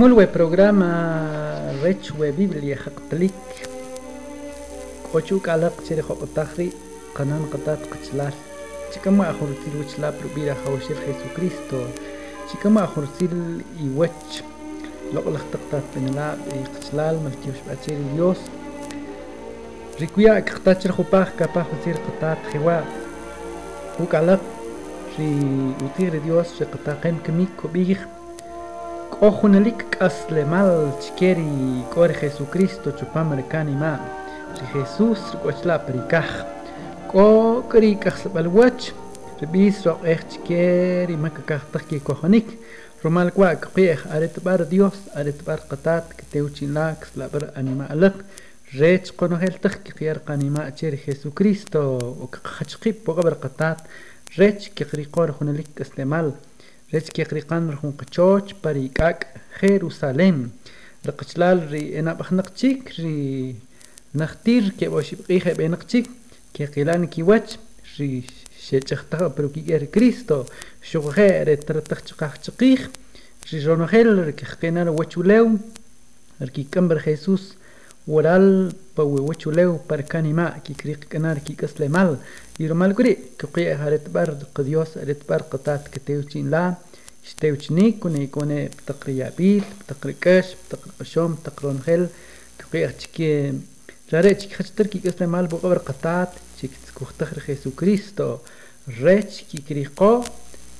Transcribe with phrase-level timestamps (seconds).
[0.00, 3.32] مول بروغراما ريتش و بيبلي حق بليك
[5.12, 6.70] كوتشوك على قتل خوك التخري
[7.14, 8.32] قنان قطات قتلال
[8.94, 11.82] تكما اخر تيل وش لا بروبيرا خوشير خيسو كريستو
[12.52, 14.42] تكما اخر تيل يوتش
[15.12, 16.36] لو قلق تقطات بن لا
[16.74, 18.38] قتلال ملكي وش باتير يوس
[20.00, 22.80] ريكويا اكتات شرخو باخ كا باخ وزير قطات خوا
[24.00, 24.40] وكالق
[25.18, 25.38] ري
[25.84, 28.06] وطير ديوس شقطاقين كميك وبيخ
[29.20, 33.92] k'ojunalik k'aslemal chikeri k'ori Jesucristo chupam rikanima
[34.56, 36.30] ri Jesus rik'ochla perikaj
[37.10, 37.26] k'o
[37.68, 38.88] k'ri k'ajsab'alwach
[39.42, 42.48] rib'is roq'ej chikeri makakajtaj kikojonik
[43.04, 48.16] romal kwa kqie'j aretb'ar Dios aretb'ar qatat ketew chinla kslab'ar anima alaq
[48.80, 51.82] rech qonojel taj kiqyar qanima cheri Jesucristo
[52.24, 53.84] o kqachqib poqab'ar qatat
[54.40, 56.32] rech kiqriqor junalik k'aslemal
[56.92, 59.26] rechkiqriqan rjunqachoch pari k'ak'
[59.60, 60.50] jerusalén
[61.06, 63.16] riqchlal ri enab'ajnaq chik ri
[64.20, 66.06] najtir keb'oxib'q'iij eb'enaq chik
[66.54, 67.50] qeqilani kiwach
[67.96, 68.10] ri
[68.66, 69.48] xech'ajtaj pero
[69.94, 70.46] cristo
[70.90, 72.80] xuqje' retrataj chaqaj chaqij
[73.50, 75.46] rinojel rikqina ri wachulew
[76.40, 77.54] rikik'am ri jesús
[78.06, 82.18] wural pa wi wachulew para kanima' kikriqk'ana rikik'aslemaal
[82.60, 86.74] يرو مالغري كقي هارت بار قديوس هارت بار قطات كتيوتين لا
[87.24, 92.06] شتيوتشني كوني كوني بتقري يابيل بتقري كاش بتقري قشوم بتقرون خيل
[92.58, 93.52] كقي اتشكي
[94.12, 98.36] جاري اتشكي خشتر كي اسمي مال بو قبر قطات تشكي تسكوخ تخر خيسو كريستو
[99.00, 100.22] ريتش كي كريقو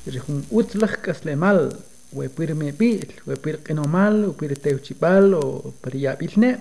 [0.09, 1.77] ريخون اوتلخ كاسلي مال
[2.12, 6.59] ويبير ميبيل ويبير قنو مال ويبير تيوتشي بال وبر يابيل نه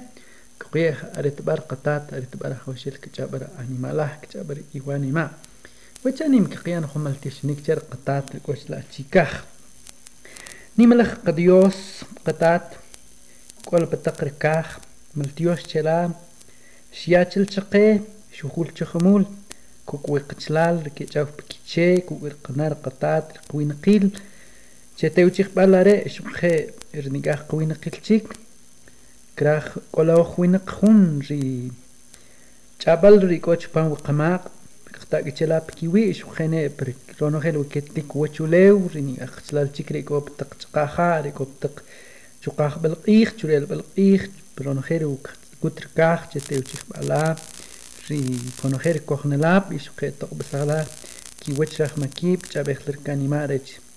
[0.59, 5.31] yab'il ne' kuqi aretb'ar qatat aretb'ar jawxel kch'ab'ar animalaj kch'ab'ar iwanima
[6.03, 9.31] wach anim kiqiyan jumal tixnik cher qatat rik'och la chikaj
[10.77, 12.65] nimalaj qa Dios qatat
[13.65, 14.67] k'ol pataq rikaj
[15.15, 16.11] mal Dios chela
[16.92, 18.02] xyachil chaqe
[18.37, 19.23] xujul chajamul
[19.86, 24.05] kuk'wi qachlal rikech'aw pikiche kuk'wi rqanar qatat riqwinaqil
[24.98, 26.53] chetew chijb'al are' xuqje
[27.03, 28.48] rnik'aj qawinaqil chik
[29.39, 31.72] كراخ كلا خوين خون جي
[32.80, 34.52] چابل ري كوچ پان و قماق
[34.94, 40.02] خطا گچلا پكي وي شو خنه بر رونو خل وكتيك و چولو ريني اختلال چكري
[40.02, 41.83] كو بتق چقا خاري كو بتق
[42.45, 45.17] چقا خبل قيخ چوريل بل قيخ برونو خير و
[45.64, 47.36] كتر كاخ چتيو چخ بالا
[48.10, 49.92] ري كونو خير كوخنلاب ايشو
[51.42, 53.89] كي وچ رخ مكيب چابخلر كاني مارچ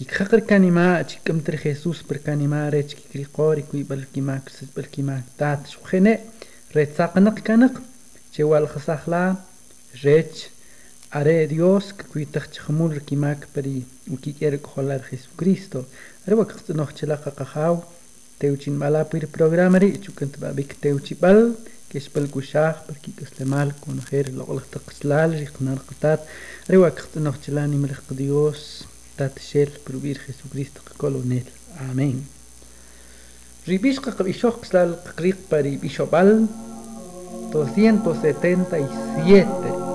[0.00, 3.82] يكخر كاني ما أشي كم تر خيسوس بر كاني ما ريتش كي كري قوري كوي
[3.82, 6.20] بلكي ما كسد بلكي ما تات شو خنق
[6.76, 7.82] ريت ساقنق كانق
[8.32, 9.34] شوال خساخلا
[10.04, 10.46] ريتش
[11.14, 15.82] أري ديوس كوي تخت خمول كي ماك بري وكي كيرك خلار خيسو كريستو
[16.28, 17.78] أري وقت نوخ شلاقة قخاو
[18.40, 21.54] تيوشين مالا بير بروغرام ري شو كنت بابيك تيوشي بل
[21.90, 26.20] كيش بالكوشاخ بركي كسلمال كون خير لغلق تقسلال ريق نار قطات
[26.70, 28.84] ريوا كخت نوخ شلاني ملخ ديوس
[29.16, 31.42] dat shel prubir Jesucristo colonel.
[31.90, 32.28] Amén.
[33.66, 36.46] Ribishka Kabishok Sal Krikpari Bishobal
[37.50, 39.85] 277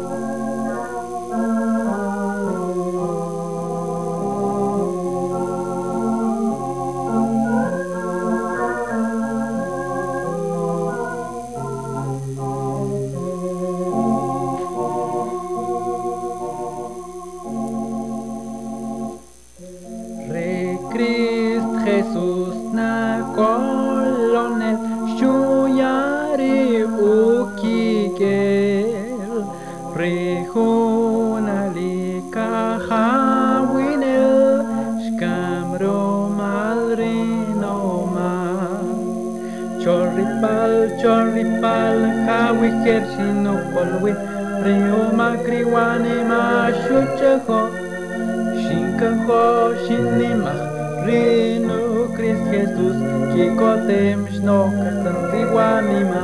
[49.86, 50.64] sinemach
[51.06, 52.98] Reno Christ Jesus
[53.34, 56.24] Kikotem shnokatan tiguanima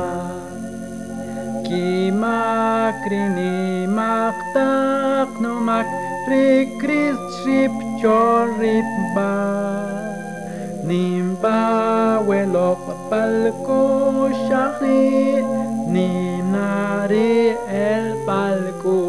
[1.66, 3.58] Kimakrini
[3.90, 5.88] no nomak
[6.30, 9.32] ri Christ ship choritba
[10.88, 11.60] Nimba
[12.28, 13.82] welo papalko
[14.46, 15.42] shahri
[15.92, 19.07] Ninare el palko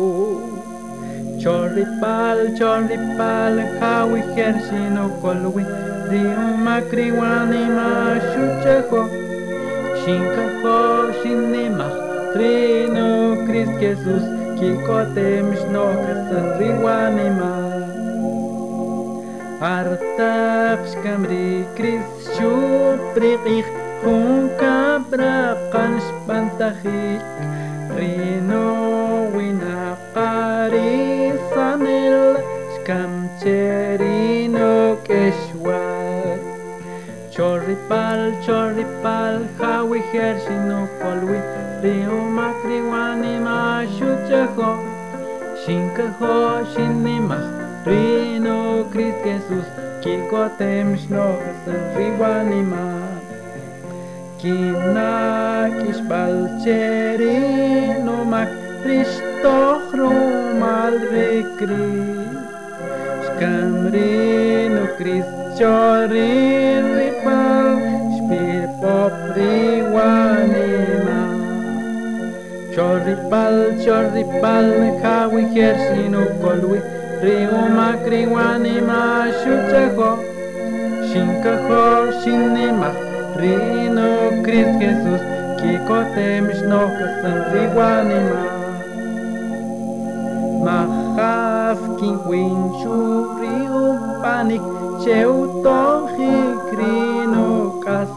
[1.49, 5.63] Chorri pal, chorri pal, hawi hersi no kolwi,
[6.09, 7.87] riu makri wanima
[8.25, 9.01] shucheho,
[10.01, 10.75] shinkaho
[11.19, 11.95] shinimach,
[12.33, 13.07] trino
[13.47, 14.25] Christ Jesus,
[14.59, 17.51] kikote mishno kasan riwanima.
[19.73, 23.71] Artaps kamri Christ shupriqich,
[24.03, 24.77] hunka
[25.09, 27.25] braqan spantachik,
[27.97, 28.78] rino
[37.69, 41.37] Choripal, choripal, hawi hersino polwi,
[41.83, 44.69] riuma kriwanima shuchaho,
[45.61, 47.37] shinkaho shinima,
[47.85, 49.69] rino kris Jesus,
[50.01, 51.61] kikotem shnos
[51.95, 52.85] riwanima.
[54.39, 58.49] Kina kishbal cherino mak,
[58.83, 61.85] ristoch rumal rekri,
[64.73, 67.75] no kris Jorin ripal
[68.15, 71.19] spir popri wanema
[72.71, 74.67] Chorripal, chorripal,
[75.03, 76.79] kawi hersinu kolwi
[77.19, 80.09] Riuma kriwanima shuchaho
[81.11, 81.83] Shinkaho
[82.23, 82.95] shinema
[83.35, 85.21] Rino Christ Jesus.
[85.59, 87.37] Kikotem shnokasan
[90.63, 92.79] Ma Mahaf kinkwin
[93.43, 95.79] riu panik cheuto
[96.15, 97.47] higrino
[97.85, 98.11] kas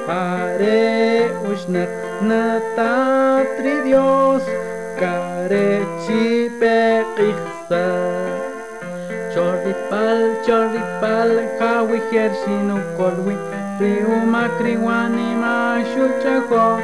[0.10, 1.94] Pare uxnak
[2.26, 4.42] natatri Dios
[4.98, 7.86] karechipeqixsa
[9.30, 13.38] Chorripal, chorripal, jawijer sinukolwi
[13.78, 16.82] Riuma kriwanima xuchajo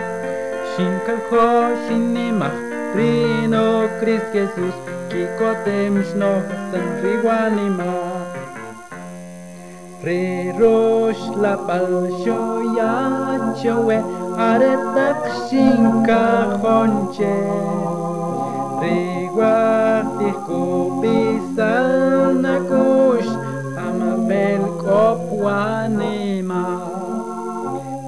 [0.77, 4.75] Shinkajo, shinimaj Trino Cris Jesús,
[5.09, 6.31] Kikote no
[6.71, 7.93] San Riwanima.
[10.03, 12.39] Re Rosh La Palsho
[12.77, 12.95] Ya
[13.59, 13.97] Chowe,
[14.37, 16.23] Aretak Shinka
[16.61, 17.37] Honche.
[18.81, 18.99] Re
[19.33, 20.61] Guatiko
[21.01, 21.71] Pisanakush,
[23.75, 26.26] Amabel Kopwani.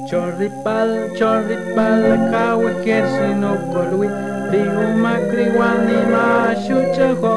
[0.10, 2.02] Chorripal, chorripal,
[2.34, 4.10] kawe kersi no kolui,
[4.50, 6.26] rigu makri wani ma
[6.66, 7.34] shucha ho,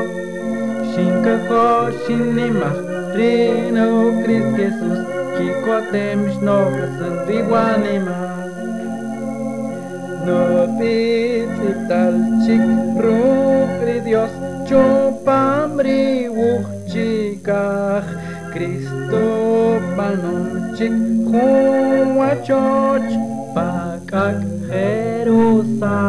[0.92, 2.70] shinka ho shinima,
[3.14, 4.24] rina o
[4.56, 5.04] Jesus,
[5.36, 8.18] kiko temish no kasandi wani ma.
[10.24, 10.64] No
[11.90, 12.16] tal
[12.46, 12.64] chik
[13.04, 14.32] rupri Dios,
[14.64, 16.02] chupamri
[16.32, 18.08] wuchikach,
[18.50, 19.24] Cristo
[19.94, 20.92] panon magic
[22.46, 23.14] George
[23.54, 26.00] Pakak Jerusalén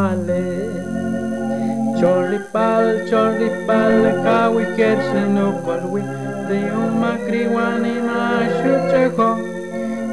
[1.99, 6.01] Chorlipal, chorlipal, kawi kershenu kolwi
[6.47, 8.23] Deo makriwani ma.
[8.57, 9.29] Shucheho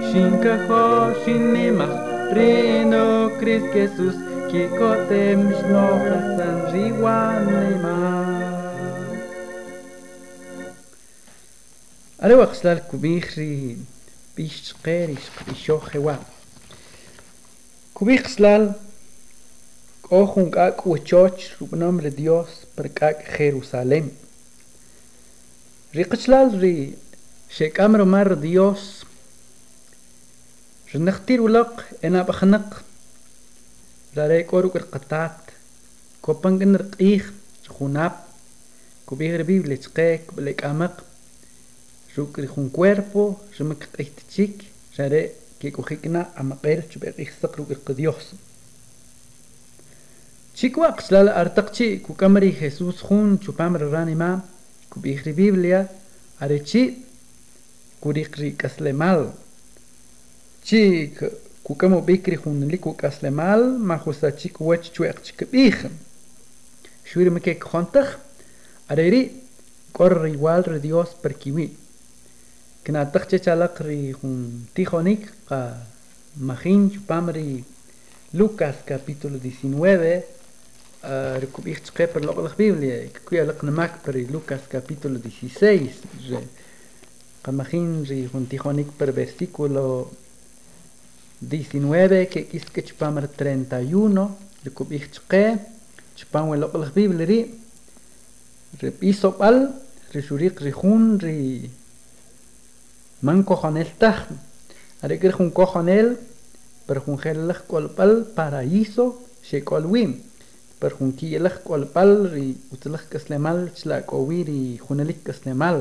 [0.09, 0.83] Shinkaho
[1.23, 1.97] shinimach
[2.35, 3.07] Rino
[3.39, 4.17] Chris Jesus
[4.51, 8.31] Kikotem shnoha san riwanimach
[12.23, 13.87] أروق سلالكو بيخرين
[14.37, 16.17] bish qerish bishojewa
[17.95, 18.75] Kubixlal
[20.11, 24.11] Ojun kak uchoch nombre Dios per kak Jerusalén
[25.93, 26.97] Riqchlal ri
[27.51, 29.05] shekamro mar Dios
[30.95, 32.69] Rnaqtir ulaq enabaqnaq
[34.17, 35.39] Rare koruk qatat
[36.23, 37.27] Kopangan rqih
[37.67, 38.15] junap
[39.07, 41.10] Kubir Biblia chqek blek amaq
[42.21, 44.57] Ruk jun cuerpo rimak qitchik
[44.97, 45.23] Rare
[45.59, 48.35] que kujikna amaqel chubek ihsaq ruk Dios
[50.55, 54.31] Chikwa qslal artaqchi kukamri Jesús jun chupamra ranima
[54.91, 55.89] kubihri Biblia
[56.41, 56.83] arechi
[58.01, 59.33] kurikri kaslemal
[60.65, 61.17] chik
[61.65, 65.77] kukamo bikri jun liku kaslemal mahusa chik wach chuek chikbih
[67.05, 68.09] shuri me ke khontag
[68.91, 69.23] areri
[69.93, 71.33] kor igual re Dios per
[72.83, 75.77] Knatach chechalak ri jun tijonik ka
[76.41, 77.63] majin chupamri
[78.33, 80.25] Lucas capítulo 19
[81.05, 85.93] ah, recubich cheper lo la Biblia kuyalak namak per Lucas capítulo 16
[87.43, 90.11] ka majin ri jun tijonik per versículo
[91.41, 95.59] 19 que kiske chupamr 31 recubich che
[96.17, 97.41] chupam lo la Biblia ri
[98.81, 99.69] repisopal
[100.13, 101.71] risurik rijun ri
[103.23, 104.19] man kojonel taj
[105.03, 106.09] are' k'ri jun kojonel
[106.87, 109.07] per jun je'laj k'olb'al paraíso
[109.49, 110.09] xek'olwii
[110.81, 115.79] per jun ki'ilaj k'olb'al ri utzilaj k'aslemaal chla'k'owi ri junelik k'aslemaal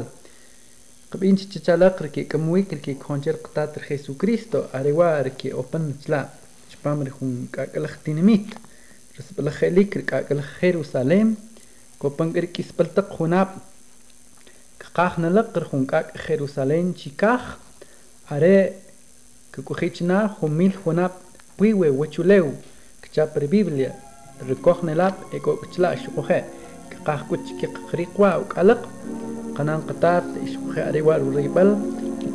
[1.11, 5.31] qb'in chi chichalaq ri ke'k'am wiik ri ke'k'jon che qtaat ri jesucristo are' wa' ri
[5.39, 6.27] ke'opan chila'
[6.71, 8.47] chpam ri jun k'ak'alaj tinimit
[9.15, 10.03] risb'alaj je'lik ri
[20.83, 21.17] junaab'
[21.57, 22.47] p'iwe wachuleew
[23.03, 23.91] kchap ri biblia
[24.47, 26.43] rikoj nelaab' ek'ook chila' xuquje'
[26.91, 28.81] kqaaj k'ut chiki qriq wa' uk'alaq
[29.55, 31.71] qana'n qataat ixuqje' are' wa' ruriyb'al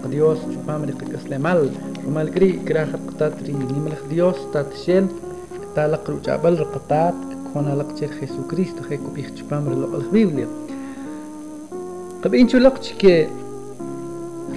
[0.02, 1.61] qadios chpam ri qak'aslemaal
[2.04, 5.04] rumal k'ri' kiraj ri qataat ri nimlaj dios taatixel
[5.76, 7.16] talaq ruch'ab'al ri qataat
[7.47, 10.63] k'jon alaq che ri jesucristo je' kub'iij chpam ri loq'laj biblia
[12.25, 13.26] طب انت لقتش كي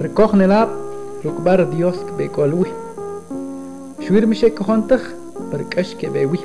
[0.02, 0.68] ركوخ نلعب
[1.26, 2.66] ركبار ديوس بيكولوي
[4.08, 5.10] شوير مشيك خونتخ
[5.52, 6.38] بركش كي بيوي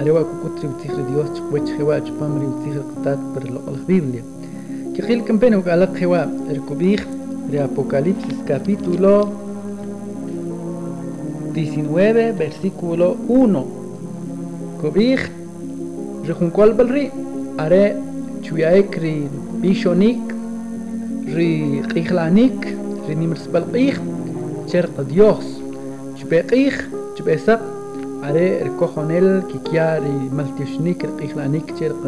[0.00, 4.22] أريوا كوكوتري وتيخر ديوس تقويتش خواج بامري وتيخر قطات برلقل خبيبلي
[4.96, 7.06] كي خيل كمبين وقالق خوا ركوبيخ
[7.52, 9.32] de Apocalipsis capítulo
[11.54, 13.64] 19 versículo 1
[14.82, 15.20] Cobij
[16.26, 17.10] Rejuncual Balri
[17.58, 17.96] Are
[18.44, 19.28] Chuyaekri
[19.62, 20.27] Bishonik
[21.36, 22.58] ri qiglanik
[23.08, 23.64] ri nimrsbal
[25.12, 25.46] dios
[26.18, 26.76] chbe qiq
[28.22, 30.00] are er kohonel ki kya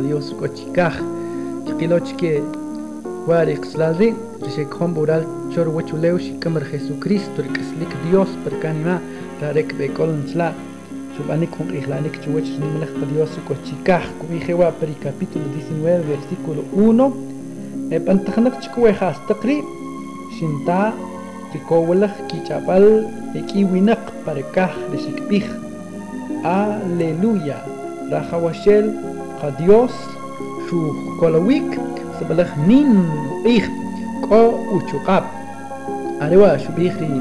[0.03, 0.97] dios ko chikax
[1.67, 2.43] chiqilo chike
[3.29, 4.51] wari qslazi ri
[6.73, 7.43] jesucristo
[8.05, 9.01] dios per kanima
[9.41, 10.53] tarek be kolon tsla
[11.17, 11.69] chubani kon
[13.13, 14.27] dios ko chikax ku
[15.03, 17.30] capítulo 19 versículo 1
[17.95, 19.63] e b'antajnaq chikwe ja'staq ri'
[20.37, 20.89] xintaa
[21.53, 22.87] rikowlaj kich'ab'al
[23.41, 25.47] ek'i winaq parekaj ri xikb'iij
[26.59, 27.59] aleluya
[28.13, 28.87] rajawaxel
[29.41, 29.97] qadios
[30.67, 31.71] xujkolowik
[32.19, 32.91] sab'alaj nin
[33.33, 33.67] uq'iij
[34.25, 34.43] k'o
[34.77, 35.29] uchuq'ab'
[36.23, 37.13] are' wa' xub'iij ri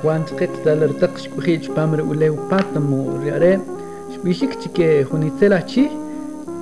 [0.00, 3.60] Juan tqet talartaq xk'uji' chpam ri ulew pátamo ri are'
[4.14, 5.99] xb'ixik chike junitzel achii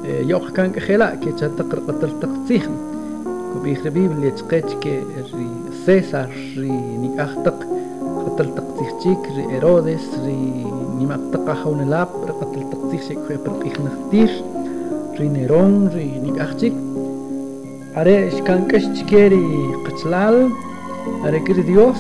[0.08, 2.68] يوق كان كخلا كي تتقر قتل تقتيخ
[3.52, 5.02] كوبي خبيب اللي تقيت كي
[5.34, 5.48] ري
[5.86, 7.66] سيسار ري نيك اختق
[8.26, 10.66] قتل تقتيخ تيك ري ايرودس ري
[10.98, 12.08] نيما تقا خون لاب
[12.40, 14.42] قتل تقتيخ شيك في برقيخ نختير
[15.20, 16.72] ري نيرون ري نيك اختيك
[17.96, 20.50] اره اشكان كش تكيري قتلال
[21.24, 21.96] اره كري ديوس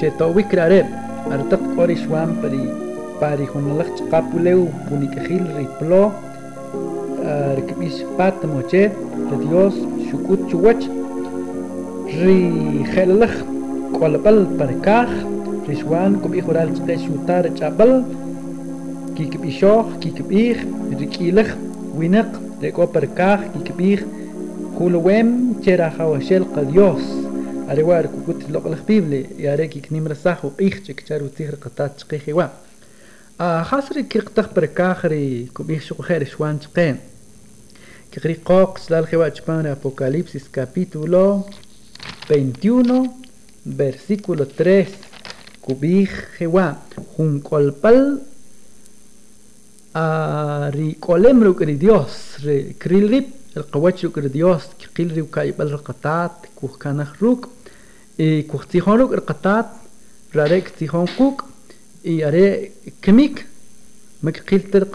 [0.00, 0.88] شيطو ويكر اره
[1.32, 2.74] ارتق قوري شوان بري
[3.20, 6.10] باري هون لخت قابولو بونيك خيل ري بلو
[7.24, 8.90] ulew punik'ajil ri plo ri kib'ix pátamo che
[9.30, 9.74] ri Dios
[10.10, 10.84] xuk'ut chiwach
[12.06, 13.34] ri je'lalaj
[13.94, 15.10] k'olb'al par kaaj
[15.66, 18.04] ri xwaan kub'iij oral chqe xutaa ri ch'ab'al
[19.16, 20.58] kikb'ixoj kikb'iij
[20.98, 21.50] ri k'iilaj
[21.98, 24.00] winaq ri k'o par kaaj kikb'iij
[24.76, 25.28] julwem
[25.62, 27.02] che rajawaxel qa Dios
[27.68, 31.50] are' wa' ri kuk'ut ri loq'laj biblia y are' kiknimrasaj uq'iij chik cha ri utziij
[31.54, 32.50] ri qataat chqe jewa'
[33.38, 34.48] jas ri kirqtaj
[39.10, 41.48] jewa' chpan apocalipsis capítulo
[42.28, 43.10] 21
[43.64, 44.86] versículo 3
[45.60, 46.78] kub'iij jewa'
[47.16, 48.22] jun k'olb'al
[50.76, 55.26] ri k'olem ruk' ri Dios ri kril rib' ri qawach ruk' ri Dios kiqil ri
[55.34, 57.50] ka'yb'al ri qataat kuj kanaj ruk'
[58.14, 59.74] y kuj tzijon ruk' ri qataat
[60.38, 61.42] rare' ktzijon quuk'
[62.06, 62.70] y are'
[63.02, 63.42] kimik
[64.22, 64.86] ma kiqil ta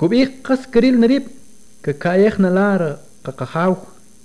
[0.00, 1.28] kub'iij qas kiril nariib'
[1.84, 2.92] kaka'yej nala' ri
[3.24, 3.74] qaqajaw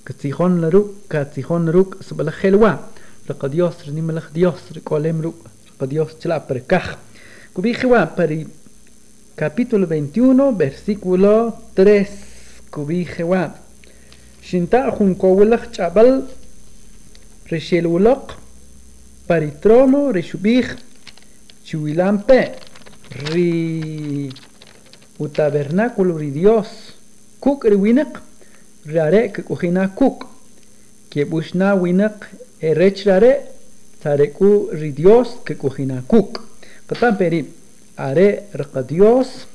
[0.07, 2.77] katzijon la ruk' katzijon ruk' sab'alaj jelwa'
[3.27, 6.87] ri qadios ri nimlaj dios ri k'olem ruk' ri qadios chila' par kaj
[7.53, 8.39] kub'iij jewa' pa ri
[9.35, 11.33] capítulo 21 versículo
[11.75, 12.07] 3
[12.71, 13.51] kub'iij jewa'
[14.47, 16.11] xinta' jun kowlaj ch'ab'al
[17.51, 17.59] ri
[19.25, 20.21] xilwloq pa ri trono ri
[23.31, 24.31] ri
[25.19, 26.93] utabernáculo ri Dios
[27.39, 28.21] kuk' ri winaq
[28.85, 30.27] ri are' kik'ujinaj kuk'
[31.09, 32.17] keb'uxnaj winaq
[32.61, 33.41] e rech ri are'
[34.03, 36.41] sarek'u ri Dios kik'ujinaj kuk'
[36.87, 37.45] qatan pe ri'
[37.97, 39.47] are' ri qa Dios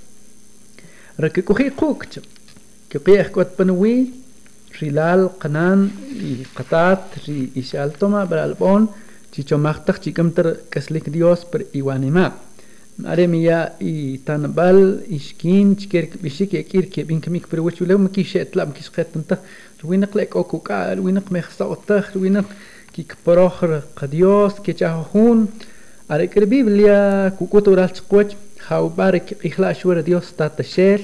[1.19, 2.21] ri kik'uji' quuk' cha
[2.91, 4.03] kiq'i'ej k'ot panawii
[4.81, 7.23] rilal qanan y qataat
[9.31, 12.33] b'ralb'on chichomaqtaq chikamtar kaslik Dios per iwanima
[13.07, 18.25] are miya i tanbal iskin chiker bishik yakir ke bin kamik per wachu lew maki
[18.25, 19.39] shetlam kis qetanta
[19.83, 22.47] ruinaq lek okuka ruinaq mexsaqtaq ruinaq
[22.93, 25.49] ki kprokhر qadios ke chahun
[26.09, 28.35] are ker biblia kukutural chqwach
[28.69, 31.03] haubarik ikhla shura Dios tata shel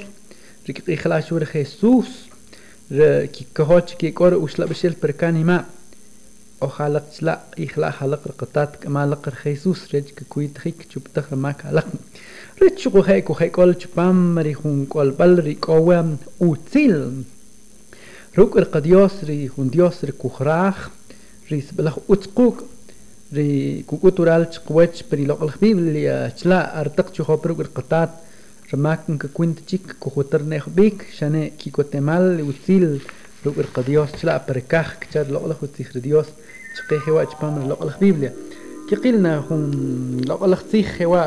[0.67, 2.29] rik ikhla shura Jesus
[3.35, 5.65] ki kahoch ki kor usla bishel per kanima
[6.61, 11.89] ojalá tla ihla halaq rqatat kamalaq Jesus rech ke kuit khik chuptaq mak halaq
[12.61, 16.09] rech ko he ko he kol chupam ri hun kol bal ri kowam
[16.41, 16.97] util
[18.37, 20.81] ruk er qadios ri hun dios ri kuhrach
[21.51, 22.65] ri sbelach utquk
[23.37, 28.11] ri kukutural chqwech pri loqal biblia chla artaq chu hop ruk er qatat
[28.73, 32.89] ramak ke kuint chik ko hotar ne bik shane ki kotemal util
[33.45, 34.91] ruk er qadios chla per kach
[36.76, 38.32] chad loqal util dios شقي هوا chpamri loq'laj Biblia
[38.90, 39.64] kiqilna jun
[40.30, 41.24] loq'laj tzij hewa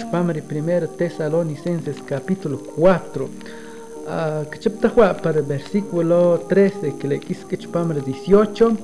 [0.00, 3.28] chpamri primero Tesalonicenses capítulo 4
[4.52, 8.76] kchiptajwa para versículo 13 que le quis que chpamri 18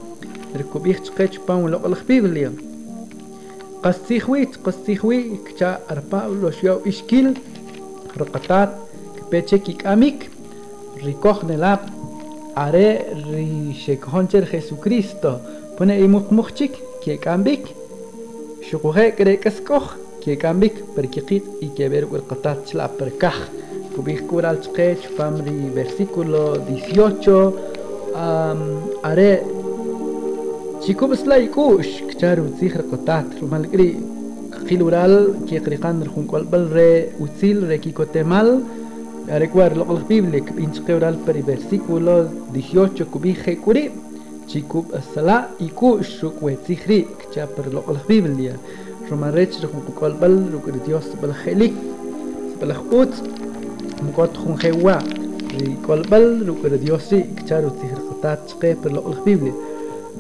[0.59, 2.51] rikubij chqe chpam loq'laj Biblia
[3.83, 7.29] qastzijwit qastzijwi kcha ar Pablo xyaw ixkil
[8.21, 8.71] raqatat
[9.25, 10.19] kpeche kik'amik
[11.07, 11.83] rikoj nelab
[12.65, 12.89] are
[13.31, 13.49] ri
[13.83, 15.33] xekjoncher Jesucristo
[15.78, 17.64] Pone imuqmuqchik keqambik
[18.68, 19.86] shuquje qreqasqoj
[20.24, 23.40] keqambik perkiqit y keber wilqatat chla perkaj
[23.94, 27.28] kubij kural chqech famri versículo 18
[28.24, 28.62] um,
[29.10, 29.32] are
[30.84, 33.90] chikub slay kush kchar utzikhr qatat rumalgri
[34.68, 35.16] qil ural
[35.50, 36.90] keqriqan rjunqol balre
[37.24, 38.50] utzil rekikotemal
[39.36, 42.16] arecuar lo biblik inchqe ural peri versículo
[42.54, 44.15] 18 kubije kurib
[44.48, 48.54] chikub asala y ku shuk wetzihri kcha per lo la biblia
[49.10, 51.06] romarech rukun kukol bal rukun dios
[54.42, 54.98] khun hewa
[55.58, 59.54] ri kol bal rukun dios si kcha rutihri khatat chqe per lo la biblia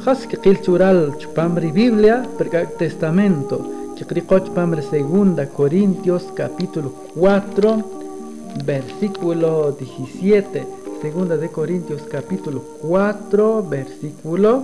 [0.04, 1.00] khas ke qil tural
[1.80, 3.58] biblia per ka testamento
[3.96, 4.48] ke qri qoch
[5.58, 14.64] corintios capítulo 4 versículo 17 Segunda de Corintios capítulo 4 versículo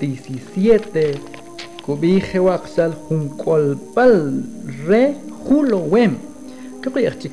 [0.00, 1.20] 17.
[1.84, 4.44] Kubije waxal junkolpal
[4.86, 6.16] re julowem.
[6.80, 7.32] ¿Qué chik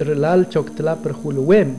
[0.00, 1.76] relal choktla per julowem?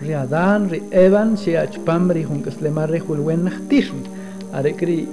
[0.00, 4.02] Re Adán, re Evan, sheachpam re junkaslema re julwen nachtishn.
[4.52, 5.06] Arekri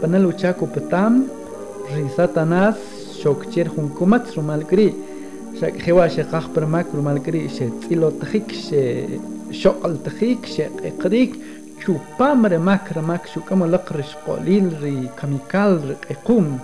[0.00, 1.26] panaluchaku petam,
[1.92, 2.76] re Satanás,
[3.20, 4.36] shokcher junkumatz.
[5.60, 9.04] شاك خوا شقاق برماك رومالكري شي تيلو تخيك شي
[9.50, 10.64] شقل تخيك شي
[11.04, 11.34] قريك
[11.86, 16.58] شو بامر ماك رماك شو كما لقرش قليل ري كاميكال ري قيقوم.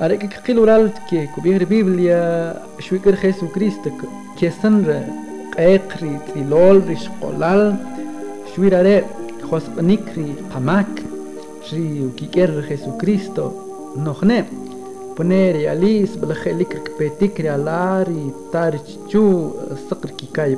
[0.00, 3.94] أريك كقيلو رالت كي كبير بيبليا شو يكر خيسو كريستك
[4.38, 5.04] كيسن ري
[5.58, 7.76] قيقري تيلول ري شقلال
[8.56, 9.04] شو يراري
[9.50, 11.02] خوص نيكري قماك
[11.70, 13.50] شري وكيكر خيسو كريستو
[13.96, 14.46] نخنه
[15.16, 19.54] poner y alisar la piel y que te pinte la cara y te arregle todo
[20.00, 20.56] porque hay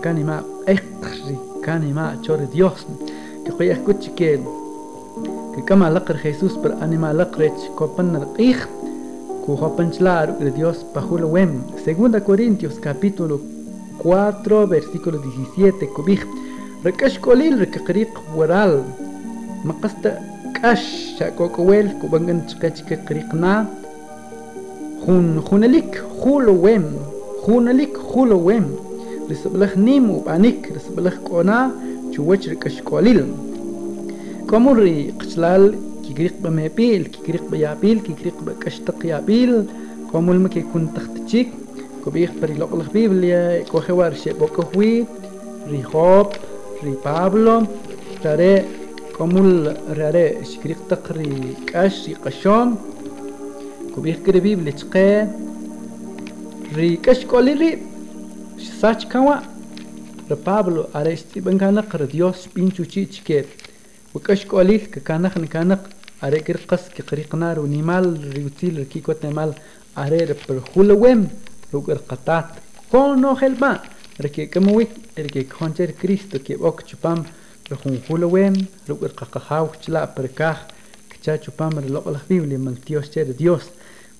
[0.00, 2.16] que anima extra de anima
[2.52, 2.86] Dios.
[3.44, 4.40] Que coye que
[5.56, 5.74] que que
[12.14, 13.40] el Corintios capítulo
[13.98, 16.26] cuatro versículo diecisiete que dice
[16.82, 18.08] recogí el que quería
[20.62, 23.66] maqasta كاش كوكويل كوبنغن تشكاتشك قريقنا.
[25.06, 26.96] خون خونليك خولو ويم
[27.42, 28.76] خونليك خولو ويم
[29.30, 31.70] رسبلخ نيم وبانيك رسبلخ كونا.
[32.12, 33.26] چوچ ركش كوليل
[34.50, 39.64] كوموري قشلال كيغريق بميبيل كيغريق بيابيل كيغريق بكشتق يابيل.
[40.12, 41.48] كومول ما كيكون تختشيك
[42.04, 43.62] كوبيخ بري لوقلخ بيبليا.
[43.62, 45.04] كوخوار شي بوكوهوي
[45.68, 46.26] ري خوب
[46.84, 47.62] ري بابلو.
[48.22, 48.62] تاري
[49.22, 52.76] كمول راري شكريق تقري كاش قشون
[53.96, 55.28] كبير كربي بلتقى
[56.74, 57.78] ري كاش كولي ري
[58.80, 59.34] ساچ كوا
[60.30, 63.44] ربابلو ارشتي بنكانق رديوس بينچو چيچكي
[64.14, 65.80] وكاش كولي ككانق نكانق
[66.24, 69.52] اري قرقس كقريق نار ونيمال ريوتيل كيكو تمال
[69.98, 71.28] اري ربر خولويم
[71.74, 72.46] روكر قطات
[72.92, 73.80] كونو خلبا
[74.20, 77.22] ركي كمويك ركي كونجر كريستو كي اوك چپام
[77.72, 78.54] rajunjul wen
[78.88, 80.58] ruk el qaqajaw chla perkaj
[81.10, 82.18] kcha chupam el loq el
[83.12, 83.64] che de dios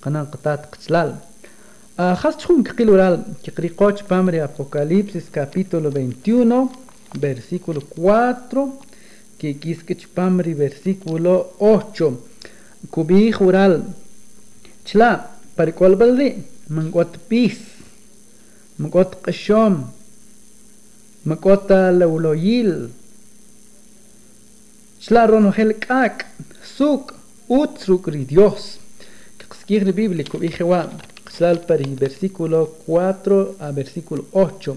[0.01, 1.11] qanan qatat qchlal
[2.01, 6.59] a ah, khas chun qil ural qiqri qoch pam 21
[7.25, 8.71] versículo 4
[9.37, 12.11] que quis que chupam versículo 8
[12.93, 13.75] kubi ural
[14.87, 15.11] chla
[15.55, 16.29] par kol balri
[16.75, 17.57] mangot pis
[18.79, 19.75] mangot qshom
[21.29, 21.67] mangot
[21.99, 22.73] lawloyil
[25.09, 26.25] rono hel kak
[26.77, 27.13] suk
[27.47, 28.79] utrukri dios
[29.37, 30.89] que bíblico dije wa
[31.25, 34.75] chla par versículo 4 a versículo 8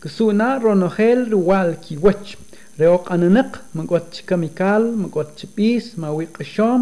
[0.00, 2.36] que su na rono hel rual ki wach
[2.78, 6.80] reok ananak mangot kamikal mangot pis mawi qashom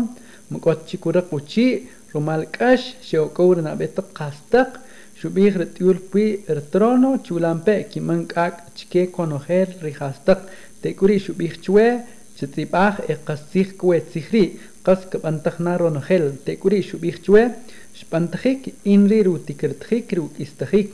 [0.51, 1.81] مقوت شكورا قوشي
[2.14, 4.81] رومال كاش شو كورنا بيت قاستق
[5.22, 10.40] شو بيغ رتيول بي رترونو تشولان بي كي منك اك تشكي كونوخير ريخاستق
[10.83, 11.98] تيكوري شو بيغ شوي
[12.41, 14.53] شتريباخ اقاسيخ كوي تسيخري
[14.86, 17.47] قس كبانتخ نارو نخيل تيكوري شو بيغ شوي
[17.93, 20.89] شبانتخيك إنري رو تكرتخيك رو كيستخيك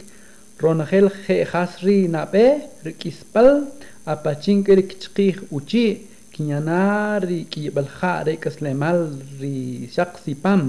[0.62, 2.52] رونخيل خي خاسري نابي
[2.86, 3.66] ركيسبل
[4.08, 5.98] أباچين كريك تشقيخ وچي
[6.40, 9.12] kiñanari kibalhare kaslemal
[9.42, 10.62] ri shaqsi pam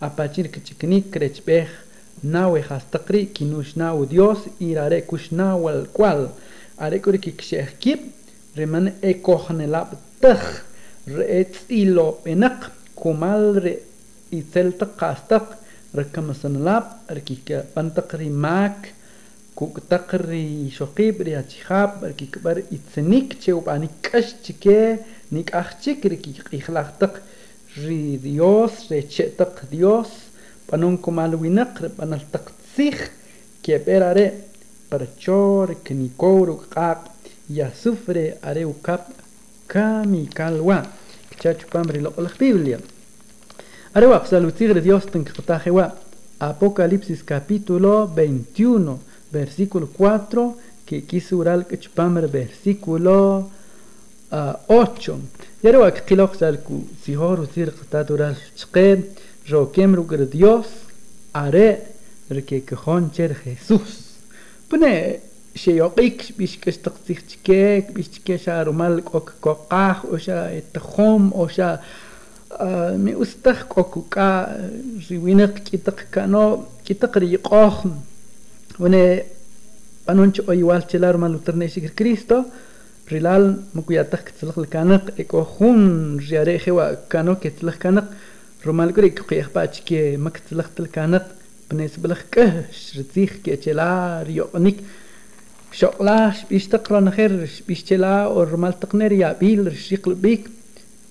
[0.00, 1.68] apachir kichiknik krechbej
[2.22, 6.22] nawe hastaqri kinush naw dios irare kushna wal kwal
[6.78, 8.00] are kuri kikshehkip
[8.56, 9.88] reman ekohnelab
[10.23, 10.63] تخ
[11.09, 12.71] رئيت سيلو بنق
[13.03, 15.45] كمال رئي سلتق قاستق
[15.95, 18.93] ركما سنلاب ركي بنتقري ماك
[19.55, 24.97] كوك تقري شقيب ريا تخاب ركي كبر اتسنيك تشيو باني كش تكي
[25.31, 27.21] نيك اخشيك ركي اخلاق تق
[27.77, 29.01] ري ديوس ري
[29.37, 30.11] تق ديوس
[30.71, 32.51] بانون كمال وينق ربان التق
[33.63, 34.31] كي بير اري
[34.91, 37.11] برچور كنيكورو قاق
[37.49, 38.99] يا سفري اري وكاب
[39.67, 40.85] kamikalwa
[41.29, 42.79] kichachupambre lo la biblia
[43.93, 45.25] are wa psalu pues, dios ten
[46.39, 48.97] apocalipsis capítulo 21
[49.31, 53.49] versículo 4 que kisural kichupambre versículo
[54.31, 55.17] uh, 8
[55.63, 57.71] yare wa kilo xal ku sihor usir
[60.29, 60.67] dios
[61.33, 61.81] are
[62.29, 64.17] rike khonche jesus
[64.69, 65.32] pne
[66.63, 67.61] kastaqsik chke
[67.93, 71.69] bish chke sha rumal kok kokaj o sha etkhom o sha
[73.03, 74.27] mi ustah kokuka
[75.09, 76.45] riwinak kitak kano
[76.85, 77.77] kitak riqoh
[78.79, 79.21] ونه
[80.09, 82.43] أنونش أو يوال تلار ما لوترني شكر كريستو
[83.11, 88.05] ريلال مكوياتك كتلخ الكانق إكو خون جاري خوا كانو كتلخ كانق.
[88.65, 91.25] رومال كوري كي يخباتش كي ما كتلخ الكانق
[91.69, 94.29] بالنسبة لك كهش رتيخ كي تلار
[95.73, 100.49] شغلاش بيشتقرا نخير بيشتلا أو رومال تقنير يا بيل رشيق بيك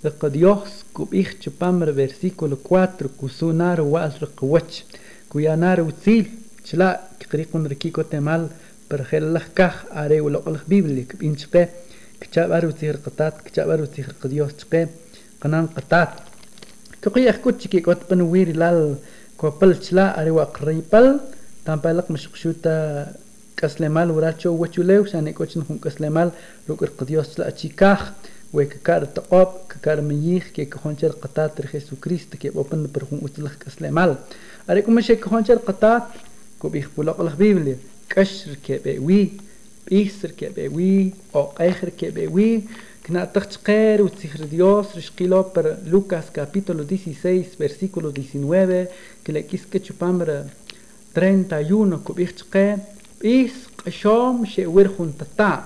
[0.04, 4.74] لقد Dios kubich chupamr versículo 4 kusunar was rekwach
[5.30, 6.26] kuyanar utzil
[6.66, 6.88] chla
[7.20, 8.42] kqriqun rikiko temal
[8.88, 11.62] pergellah kaj are uloqlaj biblik binchpe
[12.22, 14.80] kchabar utzir qatat kchabar utzir qdios chpe
[15.42, 16.12] qanan qatat
[17.02, 18.80] tuqiyah kutchiki kot panwir lal
[19.40, 21.06] kopal chla are waqripal
[21.66, 22.74] tampalaq mashqshuta
[23.62, 26.28] kaslemal uracho wachulew sane kochin hun kaslemal
[26.68, 28.00] lukr qdios chla chikaj
[28.54, 31.96] وككار تقاب ككار ميخ كي كخونشر قطات رخيسو
[32.40, 34.16] كي بوبن برخون وتلخ كسلمال
[34.70, 36.02] أريكم مشي كخونشر قطات
[36.58, 37.76] كوبيخ بولاق لخ بيبلي
[38.10, 39.28] كشر كبوي
[39.90, 42.62] بيسر كبوي أو قيخر كبوي
[43.06, 48.88] كنا تخشقير وتسيخر ديوس رشقيلو پر لوكاس capítulo 16 versículo 19
[49.24, 50.44] que le quis que chupamra
[51.14, 52.76] 31 كوبيخ تشقي
[53.21, 53.51] بيس
[53.85, 55.63] قشوم شوير خنتتا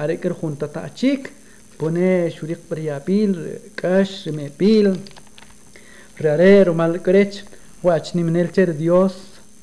[0.00, 1.30] أريكر خنتتا تشيك
[1.80, 4.96] pone شوريق بريابيل كاش رميبيل
[6.22, 7.44] رارير ومال كريتش
[7.82, 9.12] واتشني من التر ديوس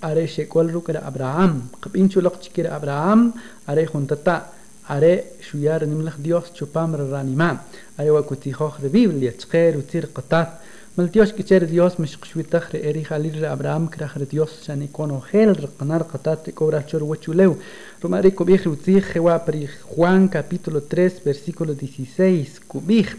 [0.02, 3.34] are shekol rukra Abraham qbinchu laq chikira Abraham
[3.68, 4.46] are juntata
[4.88, 7.60] are shuyar nimlach Dios chupam ranima
[7.98, 10.50] are wa kutikhokh de Biblia chqer utir qatat
[10.99, 16.03] ملتيوش كتير ديوس مش قشوي تخر إري خليل أبرام كرخر ديوس شان يكونو خيل رقنار
[16.03, 17.57] قطات كورا تشور وچو لو
[18.05, 23.17] رماري كوبيخ لوتيخ خوا بري خوان capítulo 3 versículo 16 كوبيخ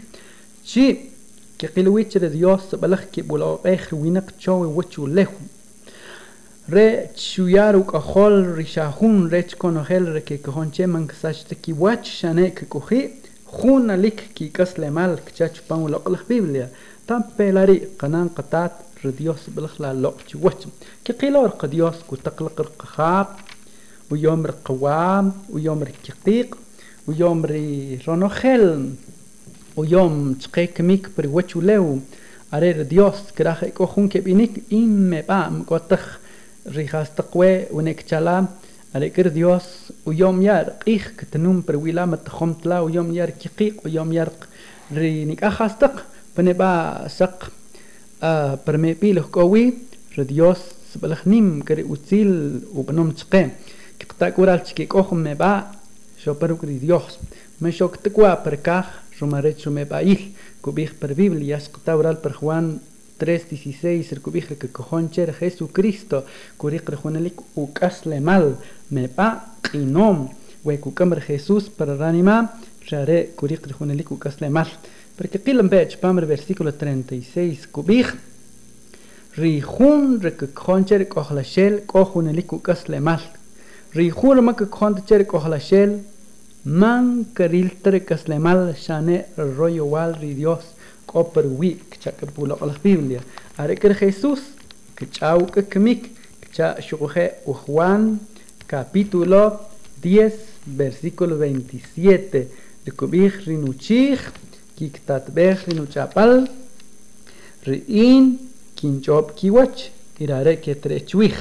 [0.64, 0.96] شي
[1.58, 5.46] كقلوي تشر ديوس بلخ كبولو إخ وينق تشوي وچو لهم
[6.68, 12.06] re chuyar uk ahol rishahun rech konohel re ke kohonche man ksach te ki wach
[12.18, 13.00] shane ke kohi
[13.58, 16.66] jun alik ki kaslemal kchach pan loqlh biblia
[17.06, 20.62] tam pelari qanan qatat re dios bilkhla lo chwach
[21.04, 23.28] ki qilor qadios ku taqlq qkhab
[24.12, 26.50] u yom r qawam u yom r kiqiq
[27.08, 28.66] u yom ri ronohel
[29.80, 31.86] u yom chqek mik per wachulew
[32.54, 36.08] are dios krach ko khun ke binik imme bam kotakh
[36.76, 38.36] rihastaqwe unekchala
[38.94, 42.06] alekir Dios uyom yar qih ktenum per wila
[49.30, 49.64] kowi
[50.16, 50.60] re Dios
[50.92, 53.42] sbalaj nim kari utzil ubanom chqe
[53.98, 55.72] kiqta kural chki kohum meba
[56.22, 57.18] shoparu kri Dios
[57.60, 58.86] me shok tekwa per kaj
[59.20, 62.80] romarech rumeba il kubij per Biblia shqta ural per Juan
[63.20, 66.24] 3.16 rkubij que cojoncher Jesucristo
[66.56, 68.56] kurik rejunelik ukasle mal
[68.90, 69.28] meba
[69.62, 70.28] qinom
[70.64, 72.36] we kukamr Jesús para ranima
[72.88, 74.48] share kurik khunelik ukas le
[75.16, 78.06] porque qilam bech pamr versículo 36 kubig
[79.36, 83.22] rihun rek khoncher kohla shel kohunelik ukas le mal
[83.94, 86.00] rihun mak khoncher kohla shel
[86.64, 90.64] man karil tre kas le mal shane royo wal ri dios
[91.06, 93.20] koper week chakapula ol biblia.
[93.58, 94.40] Are ker jesus
[94.96, 96.10] que chau que kemik
[96.52, 98.20] cha shuge juan
[98.66, 99.60] capítulo
[100.02, 100.32] 10
[100.66, 104.22] versículo 27 de kubih rinuchich
[104.76, 106.46] kiktat beh rinuchapal
[107.66, 108.38] rein
[108.76, 109.90] kinchop kiwach
[110.22, 111.38] irare que trechwich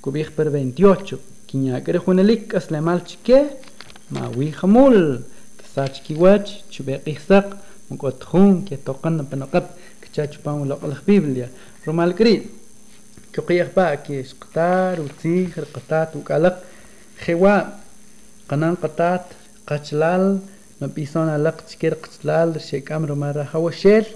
[0.00, 3.40] kubih per 28 kinyakere junelik aslemal chike
[4.10, 5.20] ma wi khamul
[5.58, 7.48] kisach kiwach chube qisaq
[7.90, 9.66] مقطخون كي توقن بنقط
[10.02, 11.48] كتشاتش بام لقل بيبليا
[11.86, 12.46] رومال كري
[13.32, 16.56] كقيخ با كي شقتار وتيخ رقطات وكالق
[17.26, 17.60] خوا
[18.48, 19.24] قنان قطات
[19.66, 20.38] قچلال
[20.82, 24.06] مبيسون على لقت كير قتلال شي كامر ما راه هو شيل.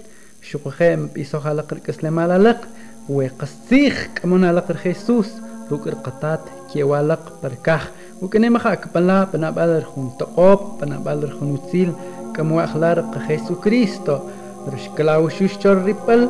[0.41, 2.67] شوخه مبيسو على لقت كسلم على لقت
[3.09, 5.29] وقصيخ كمون على لقت خيسوس.
[5.69, 6.39] دوكر قطات
[6.73, 7.91] كي والق بركاخ.
[8.21, 11.93] وكني ما خاك بلا بنا بالر خون تقوب بنا بالر خون تسيل
[12.35, 14.19] كمو أخلار قخيسو كريستو.
[14.67, 16.29] رش كلاو شوش شور ريبل.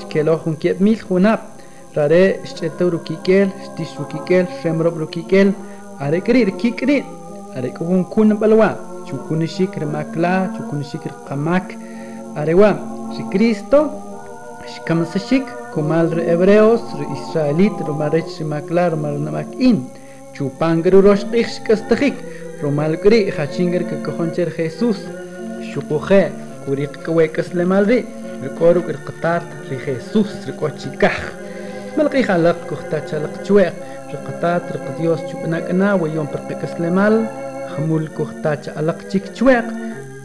[0.00, 1.38] شكلو خون كيب ميل خوناب
[1.96, 5.52] راري شتتو رو كيكيل شتيشو كيكيل شمرو برو كيكيل.
[6.00, 7.04] أري كرير كيكرين.
[7.56, 8.76] أري كون كون بلوان.
[9.12, 11.76] Chukun shikr makla chukun shikr qamak
[12.40, 12.72] are wa
[13.12, 13.80] si Cristo
[14.72, 15.44] shkam shik
[15.74, 19.84] kumal re hebreos re israelit romarech makla romar namak in
[20.32, 22.16] chupangru rosh qix kastajik
[22.62, 24.96] romal kri hachinger ke kohoncher Jesus
[25.74, 26.30] شقوخي
[26.66, 28.04] كوريق كويكس لمالري
[28.44, 31.32] ركورو القطار لخيسوس ركوتشي كخ
[31.98, 33.72] ملقي خلق كوختا شلق شويق
[34.14, 36.80] رقطات رقديوس شبناك أنا ويوم برقكس
[38.16, 39.64] كوختا شلق شيك شويق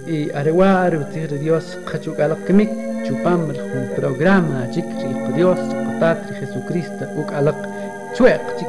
[0.07, 2.71] y arewar utir Dios khachuk alak kemik
[3.05, 7.59] chupam el un programa chik ri Dios qatat ri Jesucristo uk alak
[8.15, 8.66] chueq chik